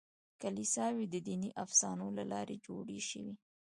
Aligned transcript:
کلیساوې 0.41 1.05
د 1.09 1.15
دیني 1.27 1.49
افسانو 1.63 2.07
له 2.17 2.23
لارې 2.31 2.55
جوړې 2.65 2.99
شوې. 3.09 3.33